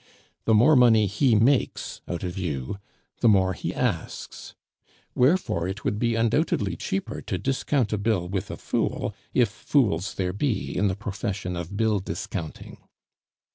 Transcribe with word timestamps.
The 0.45 0.55
more 0.55 0.75
money 0.75 1.05
he 1.05 1.35
makes 1.35 2.01
out 2.07 2.23
of 2.23 2.35
you, 2.35 2.79
the 3.19 3.29
more 3.29 3.53
he 3.53 3.71
asks. 3.71 4.55
Wherefore 5.13 5.67
it 5.67 5.85
would 5.85 5.99
be 5.99 6.15
undoubtedly 6.15 6.75
cheaper 6.75 7.21
to 7.21 7.37
discount 7.37 7.93
a 7.93 7.99
bill 7.99 8.27
with 8.27 8.49
a 8.49 8.57
fool, 8.57 9.13
if 9.35 9.47
fools 9.49 10.15
there 10.15 10.33
be 10.33 10.75
in 10.75 10.87
the 10.87 10.95
profession 10.95 11.55
of 11.55 11.77
bill 11.77 11.99
discounting. 11.99 12.77